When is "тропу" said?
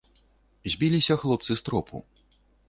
1.69-2.03